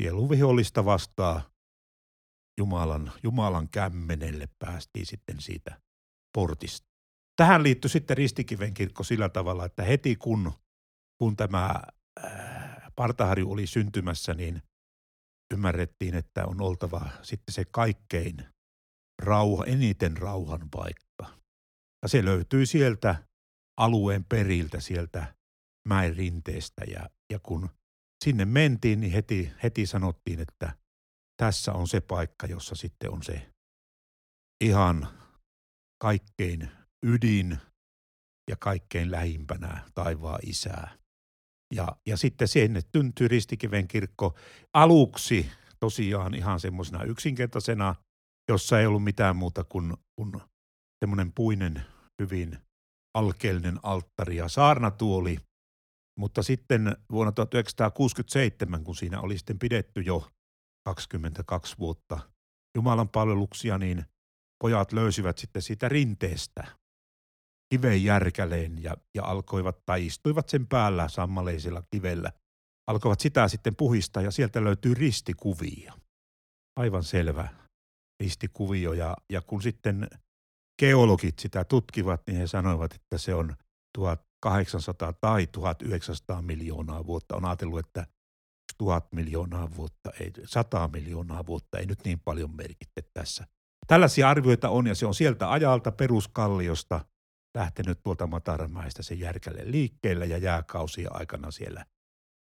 sieluvihollista 0.03 0.85
vastaan 0.85 1.43
Jumalan, 2.59 3.13
Jumalan 3.23 3.69
kämmenelle 3.69 4.49
päästiin 4.59 5.07
sitten 5.07 5.41
siitä 5.41 5.81
portista. 6.35 6.87
Tähän 7.37 7.63
liittyi 7.63 7.91
sitten 7.91 8.17
Ristikiven 8.17 8.75
kirkko 8.75 9.05
sillä 9.05 9.29
tavalla, 9.29 9.65
että 9.65 9.83
heti 9.83 10.17
kun, 10.17 10.53
kun 11.19 11.37
tämä 11.37 11.75
äh, 12.25 12.93
Partaharju 12.97 13.53
oli 13.53 13.67
syntymässä, 13.67 14.35
niin 14.35 14.63
ymmärrettiin, 15.53 16.15
että 16.15 16.47
on 16.47 16.61
oltava 16.61 17.09
sitten 17.23 17.55
se 17.55 17.65
kaikkein 17.71 18.47
rauha, 19.23 19.65
eniten 19.65 20.17
rauhan 20.17 20.69
paikka. 20.71 21.44
Ja 22.05 22.09
se 22.09 22.25
löytyy 22.25 22.67
sieltä 22.67 23.25
alueen 23.81 24.25
periltä, 24.25 24.81
sieltä 24.81 25.35
mäen 25.89 26.17
rinteestä. 26.17 26.85
Ja, 26.85 27.11
ja 27.33 27.39
kun 27.39 27.71
sinne 28.25 28.45
mentiin, 28.45 29.01
niin 29.01 29.13
heti, 29.13 29.53
heti 29.63 29.87
sanottiin, 29.87 30.41
että 30.41 30.73
tässä 31.37 31.73
on 31.73 31.89
se 31.89 32.01
paikka, 32.01 32.47
jossa 32.47 32.75
sitten 32.75 33.11
on 33.11 33.23
se 33.23 33.51
ihan 34.65 35.09
kaikkein 36.03 36.69
ydin 37.07 37.59
ja 38.51 38.57
kaikkein 38.57 39.11
lähimpänä 39.11 39.85
taivaan 39.95 40.41
isää. 40.43 40.99
Ja, 41.75 41.97
ja 42.07 42.17
sitten 42.17 42.49
sinne 42.49 42.81
tyntyi 42.93 43.29
Ristikiven 43.29 43.89
kirkko 43.89 44.39
aluksi 44.75 45.51
tosiaan 45.81 46.35
ihan 46.35 46.61
semmoisena 46.61 47.05
yksinkertaisena, 47.05 47.95
jossa 48.49 48.81
ei 48.81 48.87
ollut 48.87 49.05
mitään 49.05 49.37
muuta 49.37 49.65
kuin, 49.65 49.95
kuin 50.17 50.33
semmoinen 51.05 51.33
puinen 51.33 51.94
hyvin 52.23 52.59
alkeellinen 53.15 53.81
alttari 53.83 54.37
ja 54.37 54.49
saarnatuoli, 54.49 55.39
mutta 56.19 56.43
sitten 56.43 56.97
vuonna 57.13 57.33
1967, 57.33 58.85
kun 58.85 58.97
siinä 58.97 59.21
oli 59.21 59.39
sitten 59.39 59.59
pidetty 59.59 60.01
jo 60.01 60.31
22 60.85 61.79
vuotta 61.79 62.21
Jumalan 62.77 63.09
palveluksia, 63.09 63.79
niin 63.79 64.05
pojat 64.63 64.93
löysivät 64.93 65.39
sitten 65.39 65.63
siitä 65.63 65.89
rinteestä 65.89 66.67
kiven 67.75 68.05
järkäleen 68.05 68.83
ja, 68.83 68.97
ja 69.15 69.25
alkoivat 69.25 69.79
tai 69.87 70.07
istuivat 70.07 70.49
sen 70.49 70.67
päällä 70.67 71.09
sammaleisella 71.09 71.83
kivellä. 71.91 72.33
Alkoivat 72.87 73.21
sitä 73.21 73.49
sitten 73.49 73.77
puhistaa 73.77 74.23
ja 74.23 74.31
sieltä 74.31 74.65
löytyy 74.65 74.95
ristikuvia. 74.95 75.95
Aivan 76.77 77.05
selvä 77.05 77.49
ristikuvio 78.23 78.93
ja, 78.93 79.17
ja 79.33 79.43
kun 79.43 79.63
sitten 79.63 80.09
geologit 80.79 81.39
sitä 81.39 81.65
tutkivat, 81.65 82.23
niin 82.27 82.39
he 82.39 82.47
sanoivat, 82.47 82.95
että 82.95 83.19
se 83.19 83.35
on 83.35 83.57
1800 83.95 85.13
tai 85.13 85.47
1900 85.47 86.43
miljoonaa 86.43 87.07
vuotta. 87.07 87.37
On 87.37 87.45
ajatellut, 87.45 87.79
että 87.79 88.07
tuhat 88.79 89.13
miljoonaa 89.13 89.69
vuotta, 89.77 90.11
ei, 90.21 90.33
100 90.45 90.89
miljoonaa 90.93 91.47
vuotta 91.47 91.79
ei 91.79 91.87
nyt 91.87 92.05
niin 92.05 92.21
paljon 92.21 92.57
merkitte 92.57 93.03
tässä. 93.15 93.47
Tällaisia 93.87 94.31
arvioita 94.31 94.69
on 94.69 94.87
ja 94.87 94.95
se 94.95 95.07
on 95.07 95.15
sieltä 95.15 95.53
ajalta 95.53 95.93
peruskalliosta 95.93 97.05
lähtenyt 97.57 98.03
tuolta 98.03 98.27
Mataramäestä 98.27 99.03
se 99.03 99.15
järkälle 99.15 99.63
liikkeelle 99.65 100.27
ja 100.27 100.39
jääkausia 100.39 101.11
aikana 101.13 101.51
siellä 101.51 101.85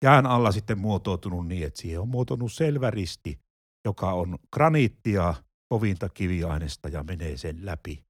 jään 0.04 0.26
alla 0.26 0.52
sitten 0.52 0.78
muotoutunut 0.78 1.46
niin, 1.46 1.66
että 1.66 1.80
siihen 1.80 2.00
on 2.00 2.08
muotounut 2.08 2.52
selvä 2.52 2.90
risti, 2.90 3.40
joka 3.84 4.12
on 4.12 4.38
graniittia, 4.52 5.34
kovinta 5.68 6.08
kiviainesta 6.08 6.88
ja 6.88 7.02
menee 7.02 7.36
sen 7.36 7.66
läpi, 7.66 8.04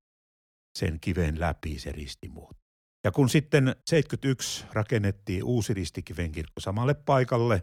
sen 0.79 1.01
kiven 1.01 1.41
läpi 1.41 1.79
se 1.79 1.93
ristimuoto. 1.93 2.65
Ja 3.05 3.13
kun 3.13 3.29
sitten 3.29 3.77
71 3.91 4.65
rakennettiin 4.73 5.45
uusi 5.45 5.75
ristikiven 5.75 6.33
kirkko 6.33 6.61
samalle 6.61 6.95
paikalle, 6.95 7.63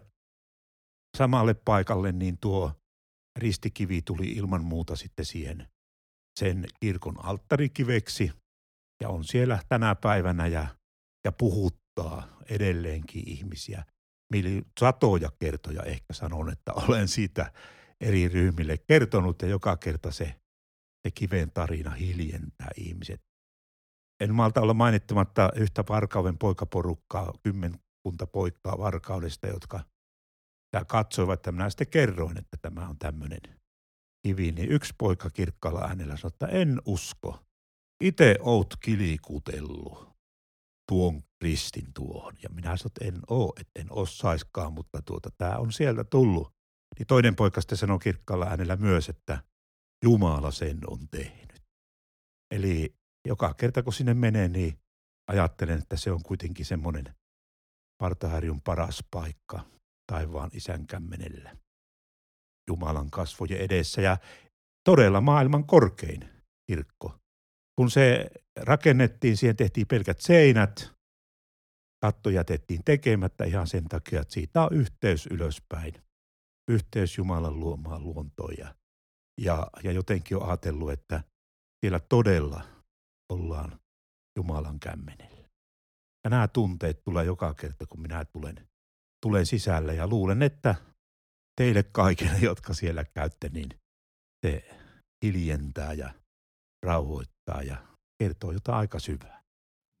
samalle 1.16 1.54
paikalle, 1.54 2.12
niin 2.12 2.38
tuo 2.38 2.72
ristikivi 3.38 4.02
tuli 4.02 4.32
ilman 4.32 4.64
muuta 4.64 4.96
sitten 4.96 5.24
siihen 5.24 5.68
sen 6.40 6.66
kirkon 6.80 7.24
alttarikiveksi 7.24 8.32
ja 9.02 9.08
on 9.08 9.24
siellä 9.24 9.58
tänä 9.68 9.94
päivänä 9.94 10.46
ja, 10.46 10.66
ja 11.24 11.32
puhuttaa 11.32 12.38
edelleenkin 12.48 13.28
ihmisiä. 13.28 13.84
Mili, 14.32 14.62
satoja 14.80 15.30
kertoja 15.38 15.82
ehkä 15.82 16.12
sanon, 16.12 16.52
että 16.52 16.72
olen 16.72 17.08
siitä 17.08 17.52
eri 18.00 18.28
ryhmille 18.28 18.78
kertonut 18.78 19.42
ja 19.42 19.48
joka 19.48 19.76
kerta 19.76 20.10
se, 20.10 20.34
se 21.02 21.10
kiven 21.10 21.50
tarina 21.50 21.90
hiljentää 21.90 22.70
ihmiset. 22.76 23.20
En 24.20 24.34
malta 24.34 24.60
olla 24.60 24.74
mainittamatta 24.74 25.50
yhtä 25.56 25.84
Varkauden 25.88 26.38
poikaporukkaa, 26.38 27.32
kymmenkunta 27.42 28.26
poikaa 28.32 28.78
Varkaudesta, 28.78 29.46
jotka 29.46 29.80
ja 30.72 30.84
katsoivat, 30.84 31.38
että 31.38 31.52
minä 31.52 31.70
sitten 31.70 31.86
kerroin, 31.86 32.38
että 32.38 32.56
tämä 32.62 32.88
on 32.88 32.98
tämmöinen 32.98 33.40
kivi, 34.26 34.52
niin 34.52 34.72
yksi 34.72 34.94
poika 34.98 35.30
kirkkaalla 35.30 35.80
äänellä 35.80 36.16
sanoi, 36.16 36.32
että 36.34 36.46
en 36.46 36.82
usko. 36.86 37.44
Itse 38.04 38.36
oot 38.40 38.76
kilikutellut 38.80 40.12
tuon 40.88 41.22
ristin 41.40 41.92
tuohon. 41.94 42.34
Ja 42.42 42.48
minä 42.48 42.76
sanoin, 42.76 42.86
että 42.86 43.04
en 43.04 43.20
oo, 43.28 43.52
että 43.60 43.80
en 43.80 43.86
osaiskaan, 43.90 44.72
mutta 44.72 45.02
tuota, 45.02 45.30
tämä 45.38 45.56
on 45.56 45.72
sieltä 45.72 46.04
tullut. 46.04 46.54
Niin 46.98 47.06
toinen 47.06 47.36
poika 47.36 47.60
sitten 47.60 47.78
sanoi 47.78 47.98
kirkkaalla 47.98 48.46
äänellä 48.46 48.76
myös, 48.76 49.08
että 49.08 49.42
Jumala 50.02 50.50
sen 50.50 50.78
on 50.86 51.08
tehnyt. 51.08 51.62
Eli 52.50 52.94
joka 53.28 53.54
kerta 53.54 53.82
kun 53.82 53.92
sinne 53.92 54.14
menee, 54.14 54.48
niin 54.48 54.78
ajattelen, 55.30 55.78
että 55.78 55.96
se 55.96 56.12
on 56.12 56.22
kuitenkin 56.22 56.66
semmoinen 56.66 57.14
Partaharjun 58.02 58.60
paras 58.60 59.04
paikka 59.10 59.64
taivaan 60.12 60.50
isän 60.52 60.86
kämmenellä. 60.86 61.56
Jumalan 62.68 63.10
kasvojen 63.10 63.60
edessä 63.60 64.02
ja 64.02 64.16
todella 64.84 65.20
maailman 65.20 65.66
korkein 65.66 66.28
kirkko. 66.66 67.18
Kun 67.78 67.90
se 67.90 68.30
rakennettiin, 68.56 69.36
siihen 69.36 69.56
tehtiin 69.56 69.86
pelkät 69.86 70.20
seinät, 70.20 70.92
katto 72.04 72.30
jätettiin 72.30 72.84
tekemättä 72.84 73.44
ihan 73.44 73.66
sen 73.66 73.84
takia, 73.88 74.20
että 74.20 74.34
siitä 74.34 74.62
on 74.62 74.68
yhteys 74.72 75.26
ylöspäin. 75.26 75.94
Yhteys 76.70 77.18
Jumalan 77.18 77.60
luomaan 77.60 78.04
luontoon 78.04 78.54
ja, 78.58 78.74
ja, 79.40 79.66
ja 79.82 79.92
jotenkin 79.92 80.36
on 80.36 80.48
ajatellut, 80.48 80.92
että 80.92 81.22
siellä 81.80 82.00
todella 82.00 82.62
ollaan 83.32 83.80
Jumalan 84.36 84.80
kämmenellä. 84.80 85.48
Ja 86.24 86.30
nämä 86.30 86.48
tunteet 86.48 87.04
tulee 87.04 87.24
joka 87.24 87.54
kerta, 87.54 87.86
kun 87.86 88.00
minä 88.00 88.24
tulen, 88.24 88.68
tulen 89.22 89.46
sisälle 89.46 89.94
ja 89.94 90.06
luulen, 90.06 90.42
että 90.42 90.74
teille 91.60 91.82
kaikille, 91.82 92.38
jotka 92.48 92.74
siellä 92.74 93.04
käytte, 93.04 93.48
niin 93.48 93.70
se 94.46 94.78
hiljentää 95.24 95.92
ja 95.92 96.14
rauhoittaa 96.86 97.62
ja 97.62 97.76
kertoo 98.22 98.52
jotain 98.52 98.78
aika 98.78 98.98
syvää. 98.98 99.42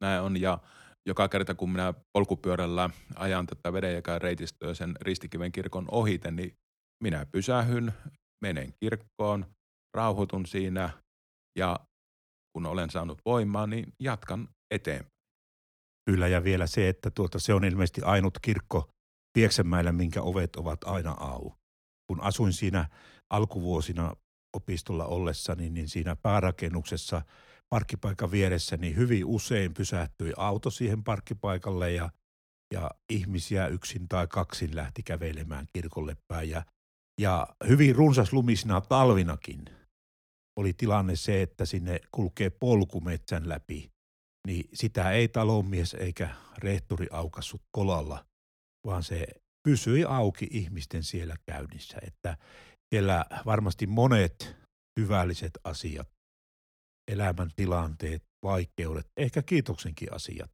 Näin 0.00 0.22
on 0.22 0.40
ja 0.40 0.58
joka 1.06 1.28
kerta 1.28 1.54
kun 1.54 1.70
minä 1.70 1.94
polkupyörällä 2.12 2.90
ajan 3.16 3.46
tätä 3.46 3.72
vedenjakan 3.72 4.20
reitistöä 4.20 4.74
sen 4.74 4.96
Ristikiven 5.00 5.52
kirkon 5.52 5.86
ohite, 5.90 6.30
niin 6.30 6.56
minä 7.02 7.26
pysähyn, 7.26 7.92
menen 8.42 8.72
kirkkoon, 8.80 9.46
rauhoitun 9.96 10.46
siinä 10.46 10.90
ja 11.58 11.80
kun 12.52 12.66
olen 12.66 12.90
saanut 12.90 13.18
voimaa, 13.24 13.66
niin 13.66 13.92
jatkan 14.00 14.48
eteenpäin. 14.70 15.12
Kyllä 16.10 16.28
ja 16.28 16.44
vielä 16.44 16.66
se, 16.66 16.88
että 16.88 17.10
tuota, 17.10 17.38
se 17.38 17.54
on 17.54 17.64
ilmeisesti 17.64 18.02
ainut 18.02 18.38
kirkko 18.42 18.88
Pieksämäellä, 19.38 19.92
minkä 19.92 20.22
ovet 20.22 20.56
ovat 20.56 20.84
aina 20.84 21.10
au. 21.10 21.50
Kun 22.06 22.20
asuin 22.20 22.52
siinä 22.52 22.88
alkuvuosina 23.30 24.16
opistolla 24.56 25.06
ollessani, 25.06 25.70
niin 25.70 25.88
siinä 25.88 26.16
päärakennuksessa 26.16 27.22
parkkipaikan 27.74 28.30
vieressä, 28.30 28.76
niin 28.76 28.96
hyvin 28.96 29.24
usein 29.24 29.74
pysähtyi 29.74 30.32
auto 30.36 30.70
siihen 30.70 31.04
parkkipaikalle 31.04 31.92
ja, 31.92 32.10
ja 32.74 32.90
ihmisiä 33.12 33.66
yksin 33.66 34.08
tai 34.08 34.26
kaksin 34.26 34.76
lähti 34.76 35.02
kävelemään 35.02 35.66
kirkolle 35.72 36.16
päin. 36.28 36.50
Ja, 36.50 36.64
ja 37.20 37.46
hyvin 37.68 37.96
runsas 37.96 38.32
lumisina 38.32 38.80
talvinakin 38.80 39.64
oli 40.58 40.72
tilanne 40.72 41.16
se, 41.16 41.42
että 41.42 41.66
sinne 41.66 42.00
kulkee 42.12 42.50
polku 42.50 43.00
metsän 43.00 43.48
läpi, 43.48 43.90
niin 44.46 44.68
sitä 44.74 45.10
ei 45.10 45.28
talonmies 45.28 45.94
eikä 45.94 46.34
rehtori 46.58 47.06
aukassut 47.10 47.62
kolalla, 47.76 48.24
vaan 48.86 49.02
se 49.02 49.26
pysyi 49.68 50.04
auki 50.04 50.48
ihmisten 50.50 51.02
siellä 51.02 51.36
käynnissä. 51.46 51.98
Että 52.02 52.36
siellä 52.94 53.24
varmasti 53.46 53.86
monet 53.86 54.56
hyvälliset 55.00 55.58
asiat, 55.64 56.08
elämäntilanteet, 57.10 58.22
vaikeudet, 58.44 59.06
ehkä 59.16 59.42
kiitoksenkin 59.42 60.14
asiat 60.14 60.50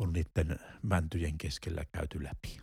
on 0.00 0.12
niiden 0.12 0.58
mäntyjen 0.82 1.38
keskellä 1.38 1.84
käyty 1.96 2.24
läpi. 2.24 2.60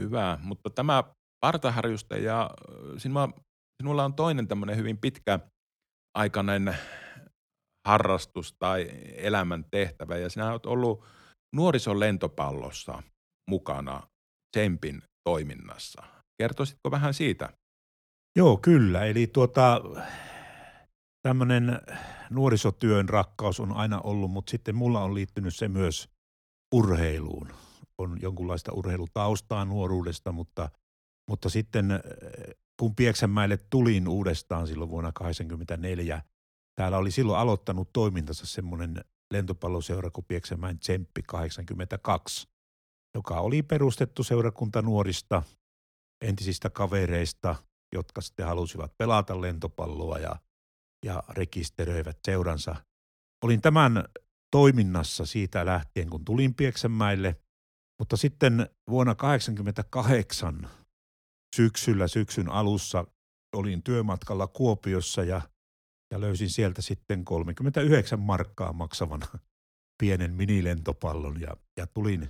Hyvä, 0.00 0.38
mutta 0.42 0.70
tämä 0.70 1.04
partaharjuste 1.40 2.18
ja 2.18 2.50
sinulla, 2.98 3.28
sinulla 3.82 4.04
on 4.04 4.14
toinen 4.14 4.48
tämmöinen 4.48 4.76
hyvin 4.76 4.98
pitkä 4.98 5.38
aikainen 6.18 6.76
harrastus 7.88 8.54
tai 8.58 8.90
elämän 9.16 9.64
tehtävä 9.70 10.16
ja 10.16 10.30
sinä 10.30 10.50
olet 10.50 10.66
ollut 10.66 11.04
nuorison 11.54 12.00
lentopallossa 12.00 13.02
mukana 13.50 14.02
Tsempin 14.56 15.02
toiminnassa. 15.24 16.02
Kertoisitko 16.42 16.90
vähän 16.90 17.14
siitä? 17.14 17.48
Joo, 18.36 18.56
kyllä. 18.56 19.04
Eli 19.04 19.26
tuota, 19.26 19.80
tämmöinen 21.22 21.80
nuorisotyön 22.30 23.08
rakkaus 23.08 23.60
on 23.60 23.72
aina 23.72 24.00
ollut, 24.00 24.30
mutta 24.30 24.50
sitten 24.50 24.74
mulla 24.74 25.00
on 25.00 25.14
liittynyt 25.14 25.56
se 25.56 25.68
myös 25.68 26.08
urheiluun. 26.74 27.48
On 27.98 28.18
jonkunlaista 28.22 28.72
urheilutaustaa 28.72 29.64
nuoruudesta, 29.64 30.32
mutta, 30.32 30.68
mutta 31.30 31.48
sitten 31.48 32.00
kun 32.80 32.94
Pieksämäelle 32.94 33.58
tulin 33.70 34.08
uudestaan 34.08 34.66
silloin 34.66 34.90
vuonna 34.90 35.12
1984, 35.12 36.22
täällä 36.76 36.98
oli 36.98 37.10
silloin 37.10 37.38
aloittanut 37.38 37.92
toimintansa 37.92 38.46
semmoinen 38.46 39.04
lentopalloseura 39.32 40.10
kuin 40.10 40.24
Pieksämäen 40.28 40.78
Tsemppi 40.78 41.22
82, 41.26 42.48
joka 43.14 43.40
oli 43.40 43.62
perustettu 43.62 44.24
seurakunta 44.24 44.82
nuorista 44.82 45.42
entisistä 46.20 46.70
kavereista– 46.70 47.56
jotka 47.92 48.20
sitten 48.20 48.46
halusivat 48.46 48.98
pelata 48.98 49.40
lentopalloa 49.40 50.18
ja, 50.18 50.36
ja 51.04 51.22
rekisteröivät 51.28 52.18
seuransa. 52.24 52.76
Olin 53.44 53.60
tämän 53.60 54.04
toiminnassa 54.50 55.26
siitä 55.26 55.66
lähtien, 55.66 56.10
kun 56.10 56.24
tulin 56.24 56.54
Pieksämäille, 56.54 57.36
mutta 57.98 58.16
sitten 58.16 58.68
vuonna 58.90 59.14
1988 59.14 60.70
syksyllä, 61.56 62.08
syksyn 62.08 62.48
alussa 62.48 63.04
olin 63.56 63.82
työmatkalla 63.82 64.46
Kuopiossa 64.46 65.24
ja, 65.24 65.40
ja 66.12 66.20
löysin 66.20 66.50
sieltä 66.50 66.82
sitten 66.82 67.24
39 67.24 68.20
markkaa 68.20 68.72
maksavan 68.72 69.20
pienen 70.02 70.34
minilentopallon 70.34 71.40
ja, 71.40 71.56
ja 71.76 71.86
tulin, 71.86 72.28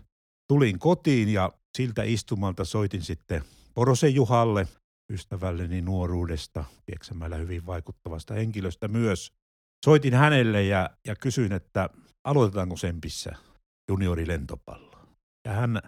tulin 0.48 0.78
kotiin 0.78 1.28
ja 1.28 1.52
siltä 1.76 2.02
istumalta 2.02 2.64
soitin 2.64 3.02
sitten 3.02 3.44
Porosen 3.74 4.14
Juhalle, 4.14 4.68
ystävälleni 5.12 5.80
nuoruudesta, 5.80 6.64
Pieksämällä 6.86 7.36
hyvin 7.36 7.66
vaikuttavasta 7.66 8.34
henkilöstä 8.34 8.88
myös. 8.88 9.32
Soitin 9.84 10.14
hänelle 10.14 10.62
ja, 10.62 10.90
ja 11.06 11.16
kysyin, 11.16 11.52
että 11.52 11.90
aloitetaanko 12.24 12.76
Sempissä 12.76 13.36
juniorilentopallo. 13.90 14.98
Ja 15.44 15.52
hän 15.52 15.82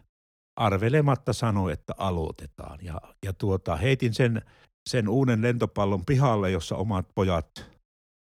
arvelematta 0.57 1.33
sanoi, 1.33 1.73
että 1.73 1.95
aloitetaan. 1.97 2.79
Ja, 2.83 3.01
ja 3.25 3.33
tuota, 3.33 3.77
heitin 3.77 4.15
sen, 4.15 4.43
sen 4.88 5.09
uuden 5.09 5.43
lentopallon 5.43 6.05
pihalle, 6.07 6.51
jossa 6.51 6.77
omat 6.77 7.07
pojat, 7.15 7.71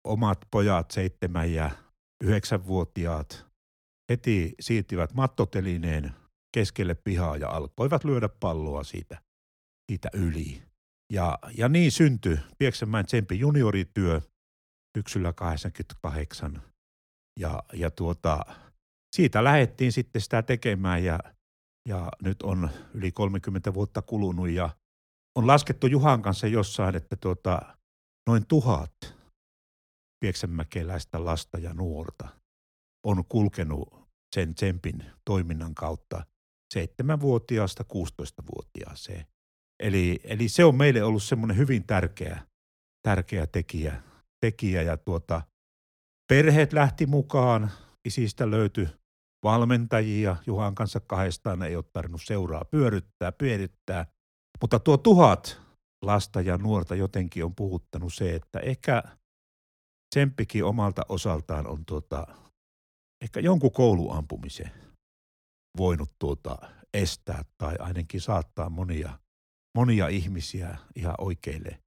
omat 0.07 0.39
pojat, 0.51 0.91
seitsemän 0.91 1.53
ja 1.53 1.69
yhdeksänvuotiaat, 2.23 3.45
heti 4.11 4.55
siirtivät 4.59 5.13
mattotelineen 5.13 6.11
keskelle 6.57 6.95
pihaa 6.95 7.37
ja 7.37 7.49
alkoivat 7.49 8.03
lyödä 8.03 8.29
palloa 8.29 8.83
siitä, 8.83 9.21
siitä 9.91 10.09
yli. 10.13 10.63
Ja, 11.13 11.39
ja 11.57 11.69
niin 11.69 11.91
syntyi 11.91 12.39
Pieksämäen 12.57 13.05
Tsempi 13.05 13.39
juniorityö 13.39 14.21
syksyllä 14.97 15.33
88. 15.33 16.61
Ja, 17.39 17.63
ja 17.73 17.91
tuota, 17.91 18.45
siitä 19.15 19.43
lähdettiin 19.43 19.91
sitten 19.91 20.21
sitä 20.21 20.41
tekemään 20.41 21.03
ja, 21.03 21.19
ja 21.87 22.11
nyt 22.23 22.41
on 22.41 22.69
yli 22.93 23.11
30 23.11 23.73
vuotta 23.73 24.01
kulunut 24.01 24.49
ja 24.49 24.69
on 25.35 25.47
laskettu 25.47 25.87
Juhan 25.87 26.21
kanssa 26.21 26.47
jossain, 26.47 26.95
että 26.95 27.15
tuota, 27.15 27.61
noin 28.29 28.47
tuhat 28.47 29.15
pieksämäkeläistä 30.19 31.25
lasta 31.25 31.57
ja 31.57 31.73
nuorta 31.73 32.27
on 33.05 33.25
kulkenut 33.25 34.07
sen 34.35 34.55
Tsempin 34.55 35.05
toiminnan 35.25 35.75
kautta 35.75 36.25
seitsemänvuotiaasta 36.73 37.83
16-vuotiaaseen. 37.93 39.25
Eli, 39.79 40.19
eli 40.23 40.49
se 40.49 40.65
on 40.65 40.75
meille 40.75 41.03
ollut 41.03 41.23
semmoinen 41.23 41.57
hyvin 41.57 41.83
tärkeä, 41.87 42.47
tärkeä 43.07 43.47
tekijä, 43.47 44.03
tekijä 44.41 44.81
ja 44.81 44.97
tuota, 44.97 45.41
perheet 46.29 46.73
lähti 46.73 47.05
mukaan, 47.05 47.71
isistä 48.05 48.51
löytyi 48.51 48.87
valmentajia, 49.47 50.35
Juhan 50.47 50.75
kanssa 50.75 50.99
kahdestaan 50.99 51.63
ei 51.63 51.75
ole 51.75 51.85
tarvinnut 51.93 52.21
seuraa 52.23 52.65
pyöryttää, 52.65 53.31
pyörittää, 53.31 54.05
mutta 54.61 54.79
tuo 54.79 54.97
tuhat 54.97 55.61
lasta 56.01 56.41
ja 56.41 56.57
nuorta 56.57 56.95
jotenkin 56.95 57.45
on 57.45 57.55
puhuttanut 57.55 58.13
se, 58.13 58.35
että 58.35 58.59
ehkä 58.59 59.03
Tsemppikin 60.15 60.65
omalta 60.65 61.01
osaltaan 61.09 61.67
on 61.67 61.85
tuota, 61.85 62.27
ehkä 63.23 63.39
jonkun 63.39 63.71
kouluampumisen 63.71 64.71
voinut 65.77 66.11
tuota 66.19 66.57
estää 66.93 67.41
tai 67.57 67.75
ainakin 67.79 68.21
saattaa 68.21 68.69
monia, 68.69 69.19
monia 69.77 70.07
ihmisiä 70.07 70.77
ihan 70.95 71.15
oikeille, 71.17 71.79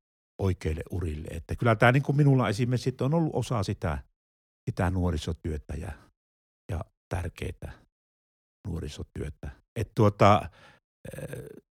oikeille 0.42 0.82
urille. 0.90 1.28
Että 1.30 1.56
kyllä 1.56 1.76
tämä 1.76 1.92
niin 1.92 2.02
kuin 2.02 2.16
minulla 2.16 2.48
esimerkiksi 2.48 2.94
on 3.00 3.14
ollut 3.14 3.34
osa 3.34 3.62
sitä, 3.62 3.98
sitä 4.70 4.90
nuorisotyötä 4.90 5.74
ja 5.74 5.92
tärkeää 7.10 7.72
nuorisotyötä. 8.66 9.50
Että 9.76 9.92
tuota, 9.94 10.50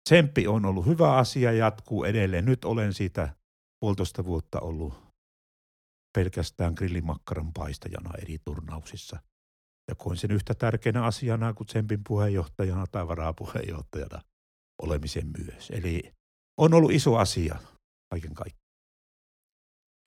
tsemppi 0.10 0.48
on 0.48 0.66
ollut 0.66 0.86
hyvä 0.86 1.16
asia, 1.18 1.52
jatkuu 1.52 2.04
edelleen. 2.04 2.46
Nyt 2.46 2.66
olen 2.66 2.94
siitä 2.94 3.36
puolitoista 3.80 4.26
vuotta 4.26 4.60
ollut 4.60 4.94
pelkästään 6.18 6.74
grillimakkaran 6.74 7.54
paistajana 7.54 8.12
eri 8.22 8.38
turnauksissa. 8.46 9.20
Ja 9.90 9.96
koin 9.96 10.18
sen 10.18 10.32
yhtä 10.32 10.54
tärkeänä 10.54 11.06
asiana 11.06 11.54
kuin 11.54 11.68
Tsempin 11.68 12.04
puheenjohtajana 12.08 12.86
tai 12.92 13.08
varapuheenjohtajana 13.08 14.22
olemisen 14.82 15.32
myös. 15.38 15.70
Eli 15.70 16.14
on 16.58 16.74
ollut 16.74 16.92
iso 16.92 17.18
asia 17.18 17.60
kaiken 18.10 18.34
kaikkiaan. 18.34 18.62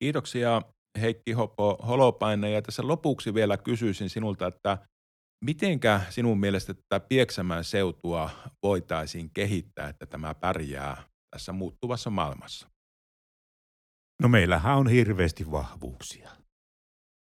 Kiitoksia 0.03 0.63
Heikki 1.01 1.33
Hopo 1.33 1.79
Holopainen. 1.87 2.53
Ja 2.53 2.63
tässä 2.63 2.87
lopuksi 2.87 3.35
vielä 3.35 3.57
kysyisin 3.57 4.11
sinulta, 4.11 4.47
että 4.47 4.79
mitenkä 5.45 6.01
sinun 6.11 6.41
mielestä 6.41 6.75
tätä 6.75 7.01
Pieksämään 7.09 7.65
seutua 7.65 8.31
voitaisiin 8.63 9.31
kehittää, 9.31 9.89
että 9.89 10.07
tämä 10.07 10.35
pärjää 10.35 11.05
tässä 11.31 11.53
muuttuvassa 11.53 12.11
maailmassa? 12.11 12.69
No 14.23 14.29
meillähän 14.29 14.77
on 14.77 14.89
hirveästi 14.89 15.51
vahvuuksia. 15.51 16.31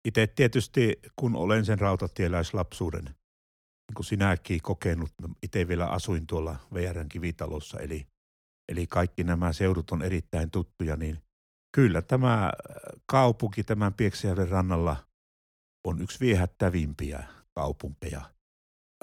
Itse 0.08 0.28
tietysti, 0.28 1.00
kun 1.16 1.36
olen 1.36 1.66
sen 1.66 1.80
rautatieläislapsuuden, 1.80 3.06
niin 3.06 3.96
kuin 3.96 4.06
sinäkin 4.06 4.62
kokenut, 4.62 5.12
itse 5.44 5.68
vielä 5.68 5.88
asuin 5.88 6.28
tuolla 6.28 6.56
VRn 6.74 7.10
kivitalossa, 7.10 7.80
eli, 7.80 8.08
eli 8.72 8.88
kaikki 8.88 9.24
nämä 9.24 9.54
seudut 9.54 9.92
on 9.92 10.02
erittäin 10.02 10.52
tuttuja, 10.52 10.96
niin 10.96 11.20
kyllä 11.76 12.02
tämä 12.02 12.52
kaupunki 13.06 13.64
tämän 13.64 13.94
Pieksäjärven 13.94 14.50
rannalla 14.50 14.96
on 15.88 16.02
yksi 16.02 16.20
viehättävimpiä 16.20 17.24
kaupunkeja. 17.56 18.22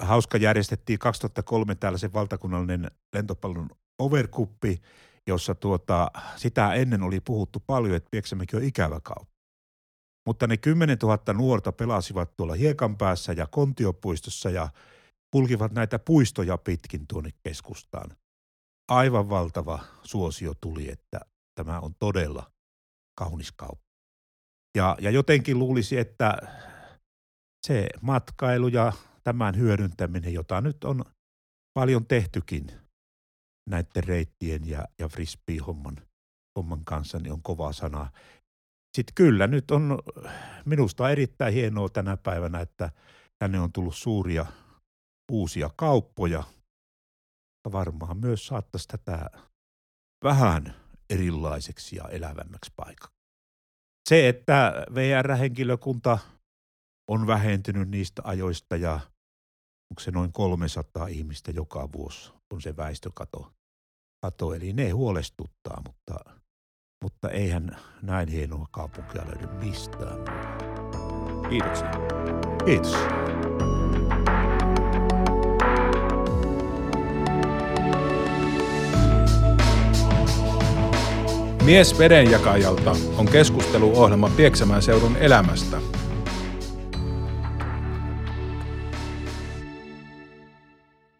Hauska 0.01 0.37
järjestettiin 0.37 0.99
2003 0.99 1.75
tällaisen 1.75 2.13
valtakunnallinen 2.13 2.91
lentopallon 3.13 3.69
overkuppi, 3.99 4.81
jossa 5.27 5.55
tuota, 5.55 6.11
sitä 6.35 6.73
ennen 6.73 7.03
oli 7.03 7.19
puhuttu 7.19 7.59
paljon, 7.67 7.95
että 7.95 8.09
Pieksämäki 8.11 8.55
on 8.55 8.63
ikävä 8.63 8.99
kauppa. 9.03 9.31
Mutta 10.27 10.47
ne 10.47 10.57
10 10.57 10.97
000 11.03 11.33
nuorta 11.33 11.71
pelasivat 11.71 12.35
tuolla 12.37 12.53
hiekan 12.53 12.97
päässä 12.97 13.33
ja 13.33 13.47
kontiopuistossa 13.47 14.49
ja 14.49 14.69
kulkivat 15.31 15.71
näitä 15.71 15.99
puistoja 15.99 16.57
pitkin 16.57 17.07
tuonne 17.07 17.29
keskustaan. 17.43 18.17
Aivan 18.91 19.29
valtava 19.29 19.79
suosio 20.03 20.53
tuli, 20.61 20.91
että 20.91 21.19
tämä 21.55 21.79
on 21.79 21.95
todella 21.99 22.51
kaunis 23.19 23.51
kauppa. 23.51 23.91
Ja, 24.77 24.97
ja 25.01 25.11
jotenkin 25.11 25.59
luulisi, 25.59 25.97
että 25.97 26.37
se 27.67 27.89
matkailu 28.01 28.67
ja 28.67 28.93
tämän 29.23 29.57
hyödyntäminen, 29.57 30.33
jota 30.33 30.61
nyt 30.61 30.83
on 30.83 31.05
paljon 31.73 32.05
tehtykin 32.05 32.71
näiden 33.69 34.03
reittien 34.03 34.69
ja, 34.69 34.85
ja 34.99 35.07
frisbee-homman 35.07 35.97
homman 36.59 36.85
kanssa, 36.85 37.19
niin 37.19 37.33
on 37.33 37.43
kova 37.43 37.73
sana. 37.73 38.11
Sitten 38.97 39.15
kyllä 39.15 39.47
nyt 39.47 39.71
on 39.71 39.99
minusta 40.65 41.09
erittäin 41.09 41.53
hienoa 41.53 41.89
tänä 41.89 42.17
päivänä, 42.17 42.59
että 42.59 42.91
tänne 43.39 43.59
on 43.59 43.71
tullut 43.71 43.95
suuria 43.95 44.45
uusia 45.31 45.69
kauppoja. 45.75 46.43
Varmaan 47.71 48.17
myös 48.17 48.47
saattaisi 48.47 48.87
tätä 48.87 49.29
vähän 50.23 50.75
erilaiseksi 51.09 51.95
ja 51.95 52.03
elävämmäksi 52.09 52.71
paikaksi. 52.75 53.15
Se, 54.09 54.29
että 54.29 54.85
VR-henkilökunta 54.95 56.19
on 57.11 57.27
vähentynyt 57.27 57.89
niistä 57.89 58.21
ajoista 58.25 58.75
ja 58.75 58.93
onko 59.91 59.99
se 59.99 60.11
noin 60.11 60.33
300 60.33 61.07
ihmistä 61.07 61.51
joka 61.51 61.89
vuosi 61.93 62.33
on 62.53 62.61
se 62.61 62.77
väestökato. 62.77 63.51
Kato, 64.21 64.53
eli 64.53 64.73
ne 64.73 64.89
huolestuttaa, 64.89 65.81
mutta, 65.85 66.15
mutta 67.03 67.29
eihän 67.29 67.77
näin 68.01 68.29
hienoa 68.29 68.67
kaupunkia 68.71 69.25
löydy 69.25 69.47
mistään. 69.47 70.19
Kiitoksia. 71.49 71.91
Kiitos. 72.65 72.95
Mies 81.63 81.99
vedenjakajalta 81.99 82.91
on 83.17 83.25
keskusteluohjelma 83.25 84.29
Pieksämään 84.29 84.81
seudun 84.81 85.17
elämästä– 85.17 85.81